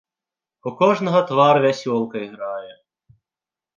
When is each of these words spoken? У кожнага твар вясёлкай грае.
У 0.69 0.73
кожнага 0.79 1.21
твар 1.29 1.55
вясёлкай 1.67 2.25
грае. 2.33 2.73